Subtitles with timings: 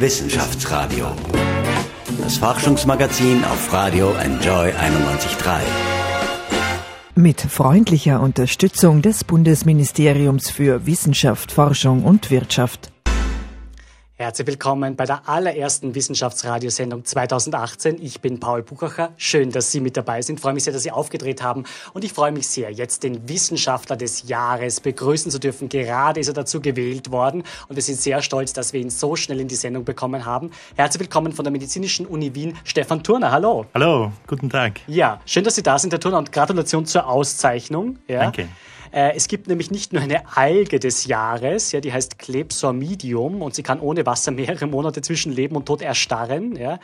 [0.00, 1.08] Wissenschaftsradio.
[2.22, 5.60] Das Forschungsmagazin auf Radio Enjoy 91.3.
[7.16, 12.90] Mit freundlicher Unterstützung des Bundesministeriums für Wissenschaft, Forschung und Wirtschaft.
[14.20, 17.96] Herzlich willkommen bei der allerersten Wissenschaftsradiosendung 2018.
[18.02, 19.14] Ich bin Paul Buchacher.
[19.16, 20.34] Schön, dass Sie mit dabei sind.
[20.34, 21.64] Ich freue mich sehr, dass Sie aufgedreht haben.
[21.94, 25.70] Und ich freue mich sehr, jetzt den Wissenschaftler des Jahres begrüßen zu dürfen.
[25.70, 27.44] Gerade ist er dazu gewählt worden.
[27.68, 30.50] Und wir sind sehr stolz, dass wir ihn so schnell in die Sendung bekommen haben.
[30.76, 33.30] Herzlich willkommen von der Medizinischen Uni Wien, Stefan Turner.
[33.30, 33.64] Hallo.
[33.72, 34.80] Hallo, guten Tag.
[34.86, 36.18] Ja, schön, dass Sie da sind, Herr Turner.
[36.18, 37.98] Und Gratulation zur Auszeichnung.
[38.06, 38.18] Ja.
[38.24, 38.50] Danke.
[38.92, 43.54] Äh, es gibt nämlich nicht nur eine Alge des Jahres, ja, die heißt Klebsormidium und
[43.54, 46.56] sie kann ohne Wasser mehrere Monate zwischen Leben und Tod erstarren.
[46.56, 46.78] Ja.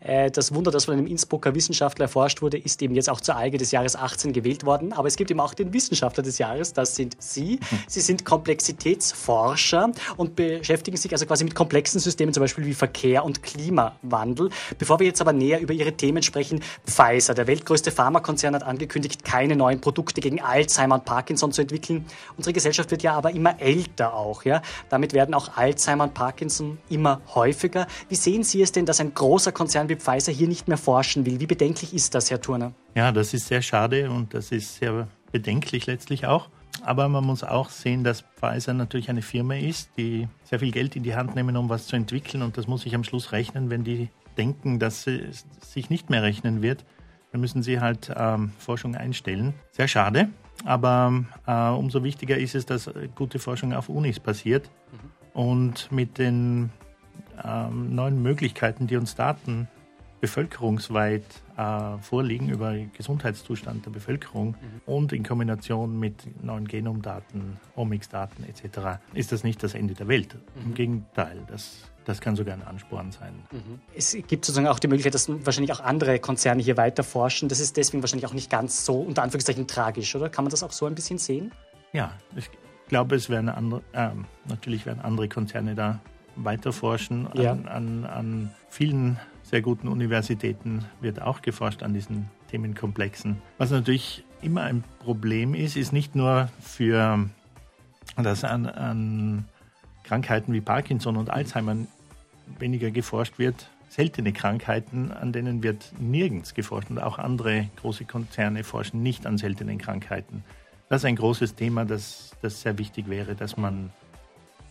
[0.00, 3.36] Äh, das Wunder, das von einem Innsbrucker Wissenschaftler erforscht wurde, ist eben jetzt auch zur
[3.36, 4.92] Alge des Jahres 18 gewählt worden.
[4.92, 7.60] Aber es gibt eben auch den Wissenschaftler des Jahres, das sind Sie.
[7.86, 13.24] Sie sind Komplexitätsforscher und beschäftigen sich also quasi mit komplexen Systemen, zum Beispiel wie Verkehr
[13.24, 14.50] und Klimawandel.
[14.78, 19.24] Bevor wir jetzt aber näher über Ihre Themen sprechen, Pfizer, der weltgrößte Pharmakonzern, hat angekündigt,
[19.24, 22.04] keine neuen Produkte gegen Alzheimer und Parkinson zu entwickeln.
[22.36, 24.44] Unsere Gesellschaft wird ja aber immer älter auch.
[24.44, 24.62] Ja?
[24.88, 27.86] Damit werden auch Alzheimer und Parkinson immer häufiger.
[28.08, 31.26] Wie sehen Sie es denn, dass ein großer Konzern wie Pfizer hier nicht mehr forschen
[31.26, 31.40] will?
[31.40, 32.72] Wie bedenklich ist das, Herr Turner?
[32.94, 36.48] Ja, das ist sehr schade und das ist sehr bedenklich letztlich auch.
[36.84, 40.96] Aber man muss auch sehen, dass Pfizer natürlich eine Firma ist, die sehr viel Geld
[40.96, 42.42] in die Hand nehmen, um was zu entwickeln.
[42.42, 43.70] Und das muss sich am Schluss rechnen.
[43.70, 46.84] Wenn die denken, dass es sich nicht mehr rechnen wird,
[47.30, 49.54] dann müssen sie halt ähm, Forschung einstellen.
[49.70, 50.28] Sehr schade.
[50.64, 54.70] Aber äh, umso wichtiger ist es, dass gute Forschung auf Unis passiert.
[54.90, 55.40] Mhm.
[55.40, 56.70] Und mit den
[57.42, 59.68] ähm, neuen Möglichkeiten, die uns Daten
[60.22, 61.24] bevölkerungsweit
[61.56, 64.80] äh, vorliegen über den Gesundheitszustand der Bevölkerung mhm.
[64.86, 70.36] und in Kombination mit neuen Genomdaten, Omics-Daten etc., ist das nicht das Ende der Welt.
[70.54, 70.62] Mhm.
[70.62, 73.32] Im Gegenteil, das das kann sogar ein Ansporn sein.
[73.52, 73.80] Mhm.
[73.94, 77.48] Es gibt sozusagen auch die Möglichkeit, dass wahrscheinlich auch andere Konzerne hier weiter forschen.
[77.48, 80.28] Das ist deswegen wahrscheinlich auch nicht ganz so unter Anführungszeichen tragisch, oder?
[80.28, 81.52] Kann man das auch so ein bisschen sehen?
[81.92, 82.50] Ja, ich
[82.88, 84.08] glaube, es werden andere, äh,
[84.48, 86.00] natürlich werden andere Konzerne da
[86.34, 87.28] weiter forschen.
[87.28, 89.16] An, an, an vielen
[89.52, 93.36] sehr guten Universitäten wird auch geforscht an diesen Themenkomplexen.
[93.58, 97.28] Was natürlich immer ein Problem ist, ist nicht nur für
[98.16, 99.44] das an, an
[100.04, 101.76] Krankheiten wie Parkinson und Alzheimer
[102.58, 108.64] weniger geforscht wird, seltene Krankheiten, an denen wird nirgends geforscht und auch andere große Konzerne
[108.64, 110.44] forschen nicht an seltenen Krankheiten.
[110.88, 113.90] Das ist ein großes Thema, das, das sehr wichtig wäre, dass man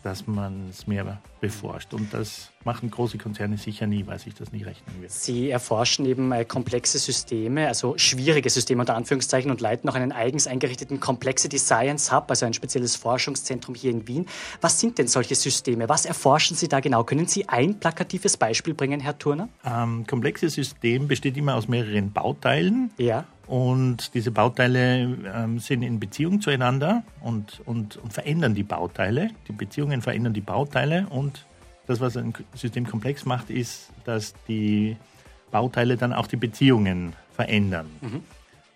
[0.03, 1.93] dass man es mehr beforscht.
[1.93, 5.11] Und das machen große Konzerne sicher nie, weil sich das nie rechnen wird.
[5.11, 10.11] Sie erforschen eben äh, komplexe Systeme, also schwierige Systeme unter Anführungszeichen und leiten auch einen
[10.11, 14.27] eigens eingerichteten Complexity Science Hub, also ein spezielles Forschungszentrum hier in Wien.
[14.61, 15.89] Was sind denn solche Systeme?
[15.89, 17.03] Was erforschen Sie da genau?
[17.03, 19.49] Können Sie ein plakatives Beispiel bringen, Herr Turner?
[19.65, 22.91] Ähm, komplexes System besteht immer aus mehreren Bauteilen.
[22.97, 23.25] Ja.
[23.51, 29.31] Und diese Bauteile ähm, sind in Beziehung zueinander und, und, und verändern die Bauteile.
[29.49, 31.45] Die Beziehungen verändern die Bauteile und
[31.85, 34.95] das, was ein System komplex macht, ist, dass die
[35.51, 37.87] Bauteile dann auch die Beziehungen verändern.
[37.99, 38.23] Mhm.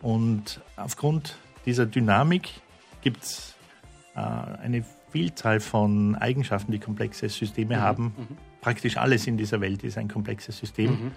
[0.01, 2.49] Und aufgrund dieser Dynamik
[3.01, 3.55] gibt es
[4.13, 7.81] äh, eine Vielzahl von Eigenschaften, die komplexe Systeme mhm.
[7.81, 8.03] haben.
[8.03, 10.89] Mhm praktisch alles in dieser Welt ist ein komplexes System.
[10.89, 11.11] Mhm, mhm,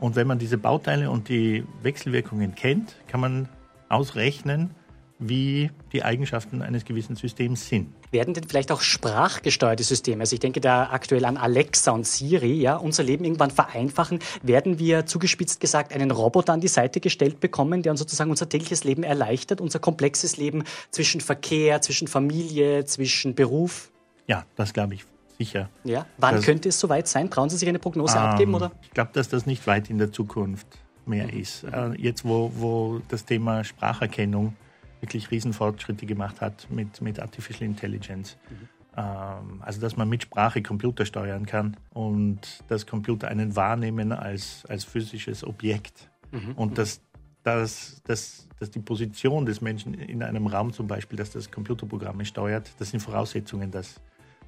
[0.00, 3.48] und wenn man diese Bauteile und die Wechselwirkungen kennt, kann man
[3.88, 4.72] ausrechnen,
[5.18, 7.92] wie die Eigenschaften eines gewissen Systems sind.
[8.10, 12.52] Werden denn vielleicht auch sprachgesteuerte Systeme, also ich denke da aktuell an Alexa und Siri,
[12.52, 14.20] ja, unser Leben irgendwann vereinfachen?
[14.42, 18.48] Werden wir zugespitzt gesagt einen Roboter an die Seite gestellt bekommen, der uns sozusagen unser
[18.48, 23.90] tägliches Leben erleichtert, unser komplexes Leben zwischen Verkehr, zwischen Familie, zwischen Beruf?
[24.26, 25.04] Ja, das glaube ich
[25.38, 25.68] sicher.
[25.84, 27.30] Ja, wann das, könnte es soweit sein?
[27.30, 28.54] Trauen Sie sich eine Prognose ähm, abgeben?
[28.54, 28.72] Oder?
[28.82, 30.66] Ich glaube, dass das nicht weit in der Zukunft
[31.06, 31.40] mehr mhm.
[31.40, 31.64] ist.
[31.64, 34.54] Äh, jetzt, wo, wo das Thema Spracherkennung
[35.00, 38.36] wirklich Riesenfortschritte gemacht hat mit, mit Artificial Intelligence.
[38.50, 38.68] Mhm.
[38.96, 44.64] Ähm, also, dass man mit Sprache Computer steuern kann und dass Computer einen wahrnehmen als,
[44.66, 46.10] als physisches Objekt.
[46.32, 46.52] Mhm.
[46.56, 47.00] Und dass,
[47.42, 52.24] dass, dass, dass die Position des Menschen in einem Raum zum Beispiel, dass das Computerprogramme
[52.24, 54.00] steuert, das sind Voraussetzungen, dass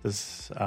[0.03, 0.65] dass äh,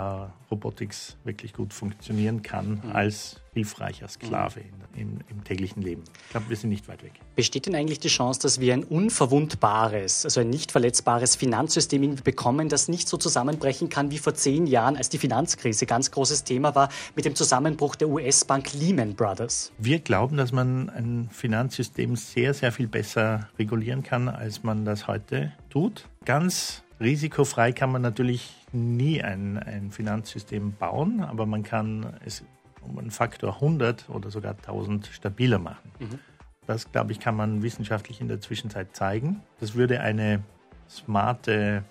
[0.52, 2.92] Robotics wirklich gut funktionieren kann mhm.
[2.92, 4.62] als hilfreicher Sklave
[4.96, 6.04] in, in, im täglichen Leben.
[6.26, 7.14] Ich glaube, wir sind nicht weit weg.
[7.36, 12.70] Besteht denn eigentlich die Chance, dass wir ein unverwundbares, also ein nicht verletzbares Finanzsystem bekommen,
[12.70, 16.74] das nicht so zusammenbrechen kann wie vor zehn Jahren, als die Finanzkrise ganz großes Thema
[16.76, 19.72] war mit dem Zusammenbruch der US-Bank Lehman Brothers?
[19.78, 25.08] Wir glauben, dass man ein Finanzsystem sehr, sehr viel besser regulieren kann, als man das
[25.08, 26.08] heute tut.
[26.26, 32.44] Ganz risikofrei kann man natürlich nie ein, ein Finanzsystem bauen, aber man kann es
[32.82, 35.92] um einen Faktor 100 oder sogar 1000 stabiler machen.
[36.00, 36.20] Mhm.
[36.66, 39.42] Das, glaube ich, kann man wissenschaftlich in der Zwischenzeit zeigen.
[39.60, 40.44] Das würde eine
[40.90, 41.84] smarte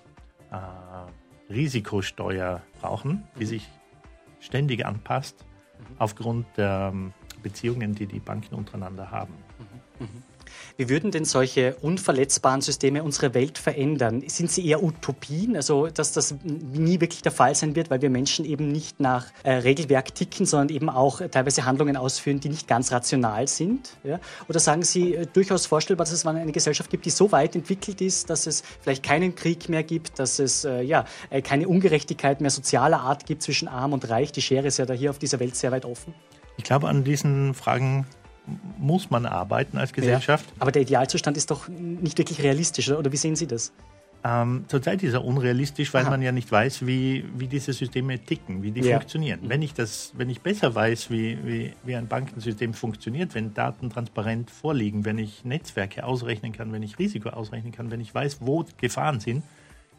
[0.50, 3.48] äh, Risikosteuer brauchen, die mhm.
[3.48, 3.68] sich
[4.40, 5.44] ständig anpasst
[5.78, 5.84] mhm.
[5.98, 7.12] aufgrund der ähm,
[7.42, 9.34] Beziehungen, die die Banken untereinander haben.
[9.98, 10.22] Mhm.
[10.76, 14.22] Wie würden denn solche unverletzbaren Systeme unsere Welt verändern?
[14.26, 18.10] Sind sie eher Utopien, also dass das nie wirklich der Fall sein wird, weil wir
[18.10, 22.68] Menschen eben nicht nach äh, Regelwerk ticken, sondern eben auch teilweise Handlungen ausführen, die nicht
[22.68, 23.96] ganz rational sind?
[24.04, 24.20] Ja?
[24.48, 28.00] Oder sagen Sie äh, durchaus vorstellbar, dass es eine Gesellschaft gibt, die so weit entwickelt
[28.00, 32.40] ist, dass es vielleicht keinen Krieg mehr gibt, dass es äh, ja, äh, keine Ungerechtigkeit
[32.40, 34.32] mehr sozialer Art gibt zwischen Arm und Reich?
[34.32, 36.14] Die Schere ist ja da hier auf dieser Welt sehr weit offen.
[36.56, 38.06] Ich glaube, an diesen Fragen
[38.78, 40.46] muss man arbeiten als Gesellschaft.
[40.48, 43.12] Ja, aber der Idealzustand ist doch nicht wirklich realistisch, oder?
[43.12, 43.72] wie sehen Sie das?
[44.24, 46.10] Ähm, zurzeit ist er unrealistisch, weil Aha.
[46.10, 48.98] man ja nicht weiß, wie, wie diese Systeme ticken, wie die ja.
[48.98, 49.40] funktionieren.
[49.42, 53.90] Wenn ich, das, wenn ich besser weiß, wie, wie, wie ein Bankensystem funktioniert, wenn Daten
[53.90, 58.38] transparent vorliegen, wenn ich Netzwerke ausrechnen kann, wenn ich Risiko ausrechnen kann, wenn ich weiß,
[58.40, 59.42] wo Gefahren sind,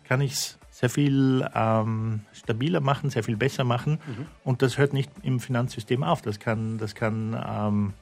[0.06, 4.00] kann ich es sehr viel ähm, stabiler machen, sehr viel besser machen.
[4.08, 4.26] Mhm.
[4.44, 6.22] Und das hört nicht im Finanzsystem auf.
[6.22, 7.94] Das kann, das kann ähm,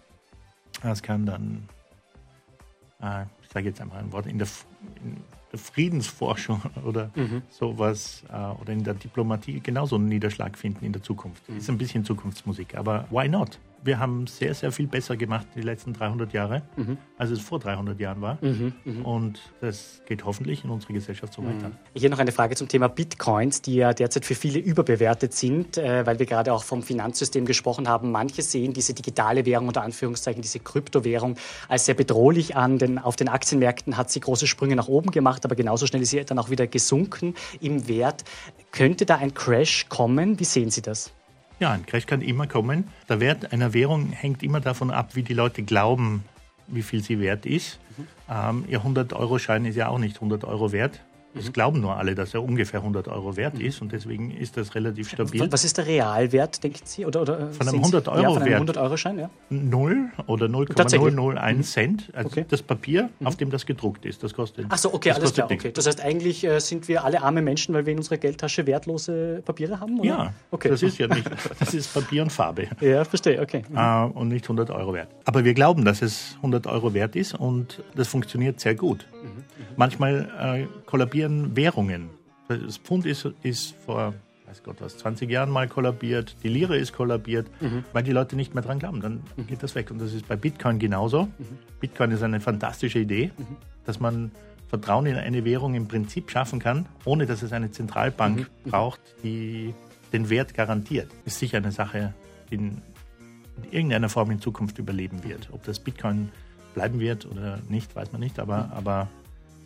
[0.89, 1.67] das kann dann,
[3.01, 4.47] äh, ich sage jetzt einmal ein Wort, in der,
[5.03, 5.17] in
[5.51, 7.43] der Friedensforschung oder mhm.
[7.49, 11.47] sowas äh, oder in der Diplomatie genauso einen Niederschlag finden in der Zukunft.
[11.49, 11.57] Mhm.
[11.57, 13.59] Ist ein bisschen Zukunftsmusik, aber why not?
[13.83, 16.97] Wir haben sehr, sehr viel besser gemacht die letzten 300 Jahre, mhm.
[17.17, 18.37] als es vor 300 Jahren war.
[18.41, 19.03] Mhm, mh.
[19.03, 21.69] Und das geht hoffentlich in unserer Gesellschaft so weiter.
[21.69, 21.75] Mhm.
[21.93, 26.05] Hier noch eine Frage zum Thema Bitcoins, die ja derzeit für viele überbewertet sind, äh,
[26.05, 28.11] weil wir gerade auch vom Finanzsystem gesprochen haben.
[28.11, 31.35] Manche sehen diese digitale Währung unter Anführungszeichen, diese Kryptowährung
[31.67, 35.45] als sehr bedrohlich an, denn auf den Aktienmärkten hat sie große Sprünge nach oben gemacht,
[35.45, 38.23] aber genauso schnell ist sie dann auch wieder gesunken im Wert.
[38.71, 40.39] Könnte da ein Crash kommen?
[40.39, 41.11] Wie sehen Sie das?
[41.61, 42.85] Ja, ein Crash kann immer kommen.
[43.07, 46.23] Der Wert einer Währung hängt immer davon ab, wie die Leute glauben,
[46.65, 47.77] wie viel sie wert ist.
[47.97, 48.07] Mhm.
[48.27, 51.01] Ähm, ihr 100-Euro-Schein ist ja auch nicht 100 Euro wert.
[51.33, 51.53] Es mhm.
[51.53, 53.61] glauben nur alle, dass er ungefähr 100 Euro wert mhm.
[53.61, 55.51] ist und deswegen ist das relativ stabil.
[55.51, 57.05] Was ist der Realwert, denken Sie?
[57.05, 59.29] Oder, oder von einem 100 Euro ja, von einem 100 Euro Schein, ja?
[59.49, 61.63] Null oder 0,001 mhm.
[61.63, 62.09] Cent.
[62.13, 62.45] Also okay.
[62.47, 63.27] das Papier, mhm.
[63.27, 64.65] auf dem das gedruckt ist, das kostet.
[64.69, 65.49] Ach so, okay, alles klar.
[65.49, 65.71] Okay.
[65.71, 69.41] Das heißt, eigentlich äh, sind wir alle arme Menschen, weil wir in unserer Geldtasche wertlose
[69.45, 69.99] Papiere haben?
[69.99, 70.07] Oder?
[70.07, 70.69] Ja, okay.
[70.69, 71.29] das ist ja nicht.
[71.59, 72.67] Das ist Papier und Farbe.
[72.81, 73.63] Ja, verstehe, okay.
[73.69, 73.77] Mhm.
[73.77, 75.07] Äh, und nicht 100 Euro wert.
[75.25, 79.05] Aber wir glauben, dass es 100 Euro wert ist und das funktioniert sehr gut.
[79.23, 79.43] Mhm.
[79.77, 82.09] Manchmal äh, kollabieren Währungen.
[82.49, 84.13] Das Pfund ist, ist vor
[84.45, 87.85] weiß Gott was, 20 Jahren mal kollabiert, die Lire ist kollabiert, mhm.
[87.93, 88.99] weil die Leute nicht mehr dran glauben.
[88.99, 89.47] Dann mhm.
[89.47, 89.89] geht das weg.
[89.89, 91.23] Und das ist bei Bitcoin genauso.
[91.23, 91.57] Mhm.
[91.79, 93.55] Bitcoin ist eine fantastische Idee, mhm.
[93.85, 94.31] dass man
[94.67, 98.45] Vertrauen in eine Währung im Prinzip schaffen kann, ohne dass es eine Zentralbank mhm.
[98.65, 98.69] Mhm.
[98.69, 99.73] braucht, die
[100.11, 101.09] den Wert garantiert.
[101.23, 102.13] Ist sicher eine Sache,
[102.49, 102.81] die in,
[103.55, 105.47] in irgendeiner Form in Zukunft überleben wird.
[105.53, 106.29] Ob das Bitcoin
[106.73, 109.07] bleiben wird oder nicht, weiß man nicht, aber, aber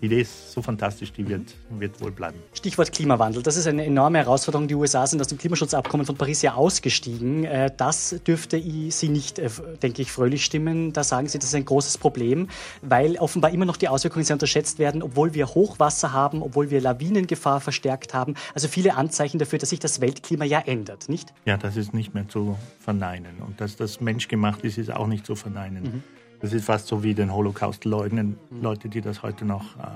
[0.02, 2.38] die Idee ist so fantastisch, die wird, wird wohl bleiben.
[2.54, 3.42] Stichwort Klimawandel.
[3.42, 4.68] Das ist eine enorme Herausforderung.
[4.68, 7.46] Die USA sind aus dem Klimaschutzabkommen von Paris ja ausgestiegen.
[7.46, 9.50] Äh, das dürfte Sie nicht, äh,
[9.82, 10.92] denke ich, fröhlich stimmen.
[10.92, 12.50] Da sagen Sie, das ist ein großes Problem,
[12.82, 16.82] weil offenbar immer noch die Auswirkungen sehr unterschätzt werden, obwohl wir Hochwasser haben, obwohl wir
[16.82, 18.36] Lawinengefahr verstärkt haben.
[18.54, 21.34] Also viele Anzeichen dafür, dass sich das Weltklima ja ändert, nicht?
[21.46, 23.38] Ja, das ist nicht mehr zu verneinen.
[23.40, 25.84] Und dass das menschgemacht ist, ist auch nicht zu verneinen.
[25.84, 26.04] Mhm.
[26.46, 29.88] Das ist fast so wie den Holocaust leugnen, Leute, die das heute noch äh,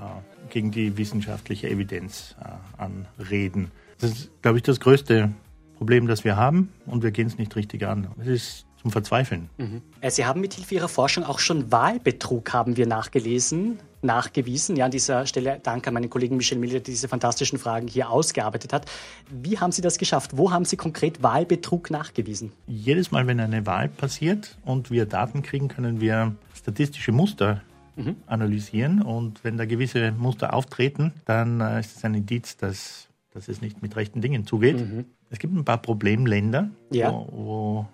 [0.50, 3.70] gegen die wissenschaftliche Evidenz äh, anreden.
[4.00, 5.30] Das ist, glaube ich, das größte
[5.78, 8.08] Problem, das wir haben und wir gehen es nicht richtig an.
[8.20, 9.52] Es ist zum Verzweifeln.
[9.60, 9.84] Mhm.
[10.02, 14.76] Äh, Sie haben mithilfe Ihrer Forschung auch schon Wahlbetrug, haben wir nachgelesen, nachgewiesen.
[14.76, 18.10] Ja, an dieser Stelle danke an meinen Kollegen Michel Miller, der diese fantastischen Fragen hier
[18.10, 18.90] ausgearbeitet hat.
[19.30, 20.38] Wie haben Sie das geschafft?
[20.38, 22.52] Wo haben Sie konkret Wahlbetrug nachgewiesen?
[22.68, 27.62] Jedes Mal, wenn eine Wahl passiert und wir Daten kriegen, können wir statistische Muster
[27.96, 28.16] mhm.
[28.26, 29.02] analysieren.
[29.02, 33.62] Und wenn da gewisse Muster auftreten, dann äh, ist es ein Indiz, dass, dass es
[33.62, 34.80] nicht mit rechten Dingen zugeht.
[34.80, 35.06] Mhm.
[35.30, 37.12] Es gibt ein paar Problemländer, ja.
[37.12, 37.88] wo, wo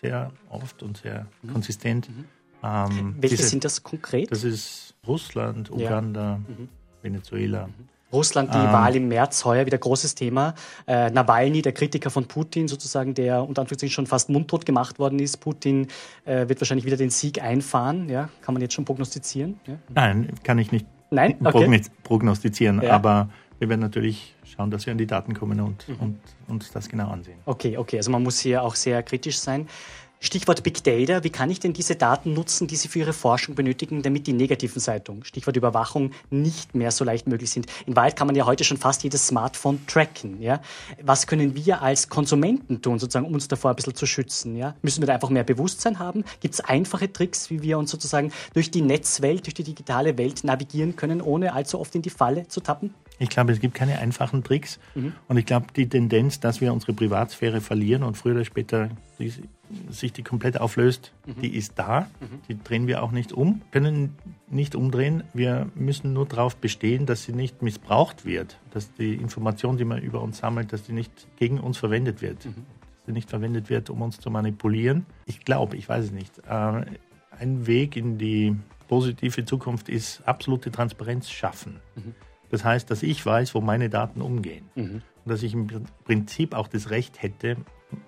[0.00, 1.52] sehr oft und sehr mhm.
[1.52, 2.08] konsistent.
[2.64, 4.30] Ähm, Welche diese, sind das konkret?
[4.30, 6.36] Das ist Russland, Uganda, ja.
[6.38, 6.68] mhm.
[7.02, 7.66] Venezuela.
[7.66, 7.88] Mhm.
[8.12, 10.54] Russland, die ähm, Wahl im März heuer wieder großes Thema.
[10.86, 15.18] Äh, Nawalny, der Kritiker von Putin, sozusagen, der unter Anführungszeichen schon fast mundtot gemacht worden
[15.18, 15.38] ist.
[15.38, 15.88] Putin
[16.24, 18.08] äh, wird wahrscheinlich wieder den Sieg einfahren.
[18.08, 18.28] Ja?
[18.40, 19.58] Kann man jetzt schon prognostizieren?
[19.66, 19.78] Ja?
[19.92, 21.36] Nein, kann ich nicht Nein?
[21.44, 21.82] Okay.
[22.04, 22.80] prognostizieren.
[22.82, 22.92] Ja.
[22.92, 23.28] Aber
[23.58, 25.96] wir werden natürlich schauen, dass wir an die Daten kommen und, mhm.
[26.00, 27.38] und uns das genau ansehen.
[27.46, 27.96] Okay, okay.
[27.96, 29.68] Also man muss hier auch sehr kritisch sein.
[30.24, 31.22] Stichwort Big Data.
[31.22, 34.32] Wie kann ich denn diese Daten nutzen, die Sie für Ihre Forschung benötigen, damit die
[34.32, 37.66] negativen Seiten, Stichwort Überwachung, nicht mehr so leicht möglich sind?
[37.86, 40.40] In Wahrheit kann man ja heute schon fast jedes Smartphone tracken.
[40.40, 40.62] Ja?
[41.02, 44.56] Was können wir als Konsumenten tun, sozusagen, um uns davor ein bisschen zu schützen?
[44.56, 44.74] Ja?
[44.80, 46.24] Müssen wir da einfach mehr Bewusstsein haben?
[46.40, 50.42] Gibt es einfache Tricks, wie wir uns sozusagen durch die Netzwelt, durch die digitale Welt
[50.42, 52.94] navigieren können, ohne allzu oft in die Falle zu tappen?
[53.18, 54.78] Ich glaube, es gibt keine einfachen Tricks.
[54.94, 55.12] Mhm.
[55.28, 58.88] Und ich glaube, die Tendenz, dass wir unsere Privatsphäre verlieren und früher oder später
[59.90, 61.40] sich die komplett auflöst, mhm.
[61.40, 62.08] die ist da.
[62.20, 62.40] Mhm.
[62.48, 64.16] Die drehen wir auch nicht um, können
[64.48, 65.24] nicht umdrehen.
[65.32, 70.00] Wir müssen nur darauf bestehen, dass sie nicht missbraucht wird, dass die Information, die man
[70.00, 72.44] über uns sammelt, dass die nicht gegen uns verwendet wird.
[72.44, 72.54] Mhm.
[72.54, 75.06] Dass sie nicht verwendet wird, um uns zu manipulieren.
[75.26, 76.38] Ich glaube, ich weiß es nicht.
[76.48, 76.84] Äh,
[77.38, 78.56] ein Weg in die
[78.88, 81.80] positive Zukunft ist absolute Transparenz schaffen.
[81.96, 82.14] Mhm.
[82.50, 84.68] Das heißt, dass ich weiß, wo meine Daten umgehen.
[84.74, 85.02] Mhm.
[85.24, 85.66] Und dass ich im
[86.04, 87.56] Prinzip auch das Recht hätte,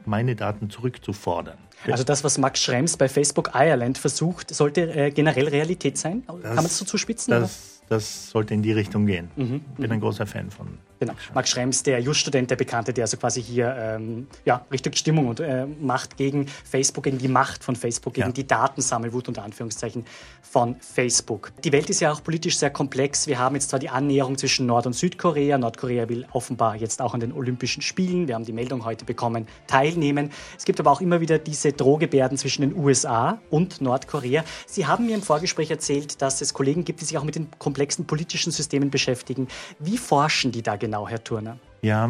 [0.05, 1.59] meine Daten zurückzufordern.
[1.91, 6.25] Also das, was Max Schrems bei Facebook Ireland versucht, sollte äh, generell Realität sein?
[6.27, 7.31] Das, Kann man es so zuspitzen?
[7.33, 9.31] Das, das, sollte in die Richtung gehen.
[9.37, 9.61] Mhm.
[9.73, 11.15] Ich bin ein großer Fan von Genau.
[11.35, 15.41] Max Schrems, der Just-Student, der Bekannte, der also quasi hier ähm, ja, richtig Stimmung und
[15.41, 18.33] äh, Macht gegen Facebook, gegen die Macht von Facebook, gegen ja.
[18.33, 20.05] die Datensammelwut unter Anführungszeichen
[20.43, 21.53] von Facebook.
[21.65, 23.27] Die Welt ist ja auch politisch sehr komplex.
[23.27, 25.59] Wir haben jetzt zwar die Annäherung zwischen Nord- und Südkorea.
[25.59, 29.47] Nordkorea will offenbar jetzt auch an den Olympischen Spielen, wir haben die Meldung heute bekommen,
[29.67, 30.31] teilnehmen.
[30.57, 34.45] Es gibt aber auch immer wieder diese Drohgebärden zwischen den USA und Nordkorea.
[34.67, 37.49] Sie haben mir im Vorgespräch erzählt, dass es Kollegen gibt, die sich auch mit den
[37.59, 39.49] komplexen politischen Systemen beschäftigen.
[39.79, 41.59] Wie forschen die da genau, Herr Turner?
[41.83, 42.09] Ja,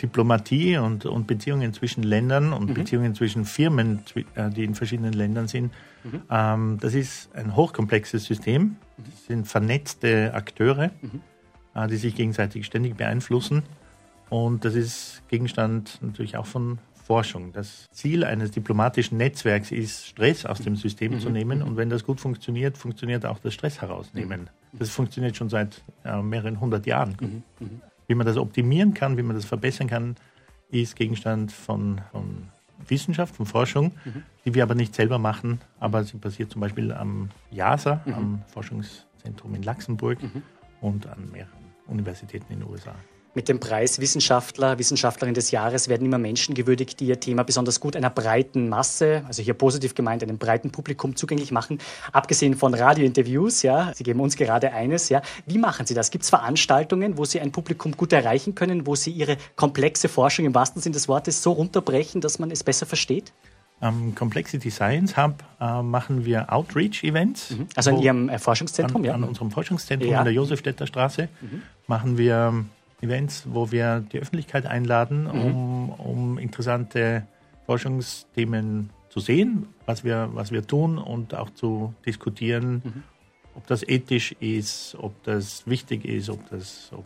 [0.00, 2.74] Diplomatie und, und Beziehungen zwischen Ländern und mhm.
[2.74, 4.00] Beziehungen zwischen Firmen,
[4.34, 5.72] äh, die in verschiedenen Ländern sind,
[6.04, 6.22] mhm.
[6.30, 8.76] ähm, das ist ein hochkomplexes System.
[8.98, 11.22] Das sind vernetzte Akteure, mhm.
[11.74, 13.62] äh, die sich gegenseitig ständig beeinflussen.
[14.28, 17.52] Und das ist Gegenstand natürlich auch von Forschung.
[17.52, 21.20] Das Ziel eines diplomatischen Netzwerks ist, Stress aus dem System mhm.
[21.20, 21.62] zu nehmen.
[21.62, 24.50] Und wenn das gut funktioniert, funktioniert auch das Stress herausnehmen.
[24.72, 24.78] Mhm.
[24.78, 27.44] Das funktioniert schon seit äh, mehreren hundert Jahren.
[28.06, 30.16] Wie man das optimieren kann, wie man das verbessern kann,
[30.70, 32.48] ist Gegenstand von, von
[32.86, 34.22] Wissenschaft, von Forschung, mhm.
[34.44, 35.60] die wir aber nicht selber machen.
[35.80, 38.14] Aber sie basiert zum Beispiel am JASA, mhm.
[38.14, 40.42] am Forschungszentrum in Luxemburg mhm.
[40.80, 41.52] und an mehreren
[41.86, 42.94] Universitäten in den USA.
[43.36, 47.80] Mit dem Preis Wissenschaftler, Wissenschaftlerin des Jahres werden immer Menschen gewürdigt, die ihr Thema besonders
[47.80, 51.78] gut einer breiten Masse, also hier positiv gemeint, einem breiten Publikum zugänglich machen.
[52.12, 55.20] Abgesehen von Radiointerviews, ja, Sie geben uns gerade eines, ja.
[55.44, 56.10] Wie machen Sie das?
[56.10, 60.46] Gibt es Veranstaltungen, wo Sie ein Publikum gut erreichen können, wo Sie Ihre komplexe Forschung
[60.46, 63.34] im wahrsten Sinne des Wortes so runterbrechen, dass man es besser versteht?
[63.80, 67.50] Am Complexity Science Hub äh, machen wir Outreach-Events.
[67.50, 67.66] Mhm.
[67.76, 69.12] Also an Ihrem äh, Forschungszentrum, an, ja?
[69.12, 70.20] An unserem Forschungszentrum ja.
[70.20, 71.60] in der Josefstädter Straße mhm.
[71.86, 72.64] machen wir
[73.00, 75.30] Events, wo wir die Öffentlichkeit einladen, mhm.
[75.30, 77.26] um, um interessante
[77.66, 83.02] Forschungsthemen zu sehen, was wir, was wir tun und auch zu diskutieren, mhm.
[83.54, 87.04] ob das ethisch ist, ob das wichtig ist, ob das, ob,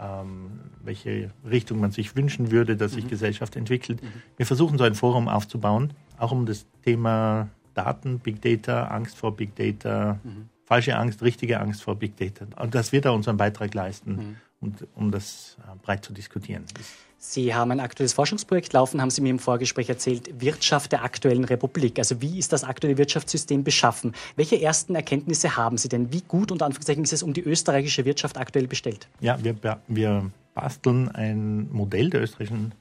[0.00, 3.10] ähm, welche Richtung man sich wünschen würde, dass sich mhm.
[3.10, 4.02] Gesellschaft entwickelt.
[4.02, 4.08] Mhm.
[4.36, 9.36] Wir versuchen so ein Forum aufzubauen, auch um das Thema Daten, Big Data, Angst vor
[9.36, 10.48] Big Data, mhm.
[10.66, 12.46] Falsche Angst, richtige Angst vor Big Data.
[12.62, 14.16] Und dass wir da unseren Beitrag leisten.
[14.16, 16.64] Mhm und, um das äh, breit zu diskutieren.
[17.18, 21.44] Sie haben ein aktuelles Forschungsprojekt laufen, haben Sie mir im Vorgespräch erzählt, Wirtschaft der aktuellen
[21.44, 21.98] Republik.
[21.98, 24.12] Also wie ist das aktuelle Wirtschaftssystem beschaffen?
[24.36, 26.12] Welche ersten Erkenntnisse haben Sie denn?
[26.12, 29.08] Wie gut unter Anführungszeichen ist es um die österreichische Wirtschaft aktuell bestellt?
[29.20, 29.56] Ja, wir,
[29.88, 32.72] wir basteln ein Modell der österreichischen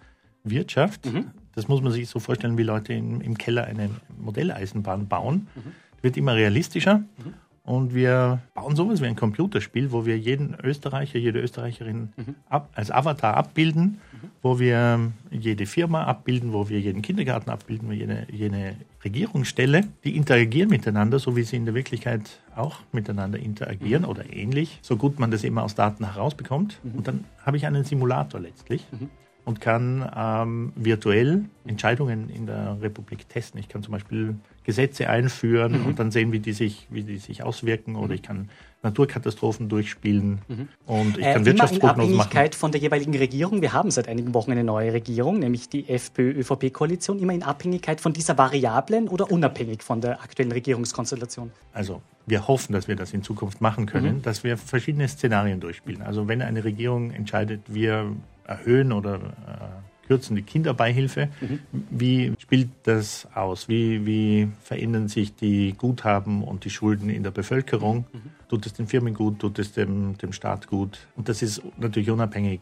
[0.43, 1.05] Wirtschaft.
[1.05, 1.31] Mhm.
[1.55, 5.47] Das muss man sich so vorstellen, wie Leute im, im Keller eine Modelleisenbahn bauen.
[5.55, 5.71] Mhm.
[6.01, 6.97] Wird immer realistischer.
[6.97, 7.33] Mhm.
[7.65, 12.35] Und wir bauen sowas wie ein Computerspiel, wo wir jeden Österreicher, jede Österreicherin mhm.
[12.47, 14.29] ab, als Avatar abbilden, mhm.
[14.43, 20.15] wo wir jede Firma abbilden, wo wir jeden Kindergarten abbilden, wo jede, jede Regierungsstelle, die
[20.15, 24.09] interagieren miteinander, so wie sie in der Wirklichkeit auch miteinander interagieren mhm.
[24.09, 26.79] oder ähnlich, so gut man das immer aus Daten herausbekommt.
[26.83, 26.91] Mhm.
[26.91, 29.09] Und dann habe ich einen Simulator letztlich mhm.
[29.45, 33.59] Und kann ähm, virtuell Entscheidungen in der Republik testen.
[33.59, 35.85] Ich kann zum Beispiel Gesetze einführen mhm.
[35.85, 37.95] und dann sehen, wie die sich, wie die sich auswirken.
[37.95, 38.13] Oder mhm.
[38.13, 38.49] ich kann
[38.81, 40.67] Naturkatastrophen durchspielen mhm.
[40.85, 42.13] und ich äh, kann äh, Wirtschaftsprognosen machen.
[42.13, 43.61] in Abhängigkeit von der jeweiligen Regierung.
[43.61, 47.19] Wir haben seit einigen Wochen eine neue Regierung, nämlich die FPÖ-ÖVP-Koalition.
[47.19, 51.51] Immer in Abhängigkeit von dieser Variablen oder unabhängig von der aktuellen Regierungskonstellation?
[51.71, 54.21] Also wir hoffen, dass wir das in Zukunft machen können, mhm.
[54.23, 56.01] dass wir verschiedene Szenarien durchspielen.
[56.01, 61.29] Also wenn eine Regierung entscheidet, wir erhöhen oder äh, kürzen die Kinderbeihilfe.
[61.41, 61.59] Mhm.
[61.89, 63.67] Wie spielt das aus?
[63.67, 68.05] Wie, wie verändern sich die Guthaben und die Schulden in der Bevölkerung?
[68.11, 68.19] Mhm.
[68.49, 69.39] Tut es den Firmen gut?
[69.39, 71.07] Tut es dem, dem Staat gut?
[71.15, 72.61] Und das ist natürlich unabhängig,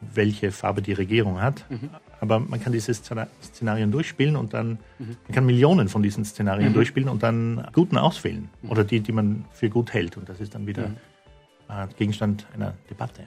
[0.00, 1.64] welche Farbe die Regierung hat.
[1.70, 1.90] Mhm.
[2.20, 5.16] Aber man kann diese Szenarien durchspielen und dann, mhm.
[5.26, 6.74] man kann Millionen von diesen Szenarien mhm.
[6.74, 8.48] durchspielen und dann guten auswählen.
[8.62, 8.70] Mhm.
[8.70, 10.16] Oder die, die man für gut hält.
[10.16, 10.96] Und das ist dann wieder mhm.
[11.68, 13.22] äh, Gegenstand einer Debatte.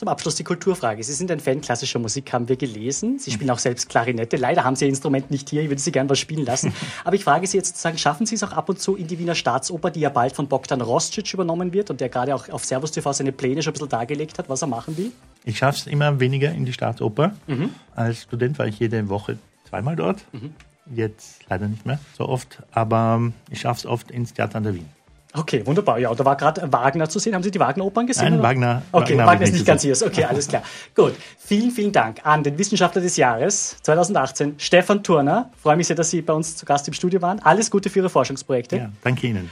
[0.00, 1.04] Zum Abschluss die Kulturfrage.
[1.04, 3.18] Sie sind ein Fan klassischer Musik, haben wir gelesen.
[3.18, 4.38] Sie spielen auch selbst Klarinette.
[4.38, 5.60] Leider haben Sie Ihr Instrument nicht hier.
[5.60, 6.72] Ich würde Sie gerne was spielen lassen.
[7.04, 9.18] Aber ich frage Sie jetzt sozusagen, schaffen Sie es auch ab und zu in die
[9.18, 12.64] Wiener Staatsoper, die ja bald von Bogdan Roscic übernommen wird und der gerade auch auf
[12.64, 15.12] Servus TV seine Pläne schon ein bisschen dargelegt hat, was er machen will?
[15.44, 17.32] Ich schaffe es immer weniger in die Staatsoper.
[17.46, 17.68] Mhm.
[17.94, 19.36] Als Student war ich jede Woche
[19.68, 20.24] zweimal dort.
[20.32, 20.54] Mhm.
[20.96, 22.62] Jetzt leider nicht mehr so oft.
[22.72, 24.88] Aber ich schaffe es oft ins Theater an der Wien.
[25.32, 25.98] Okay, wunderbar.
[25.98, 27.34] Ja, da war gerade Wagner zu sehen.
[27.34, 28.34] Haben Sie die Wagner-Opern gesehen?
[28.34, 28.42] Nein?
[28.42, 28.82] Wagner.
[28.90, 29.96] Okay, Wagner, Wagner ist nicht ganz hier.
[30.04, 30.62] Okay, alles klar.
[30.94, 31.14] Gut.
[31.38, 35.50] Vielen, vielen Dank an den Wissenschaftler des Jahres 2018, Stefan Turner.
[35.60, 37.40] freue mich sehr, dass Sie bei uns zu Gast im Studio waren.
[37.40, 38.76] Alles Gute für Ihre Forschungsprojekte.
[38.76, 39.48] Ja, danke Ihnen.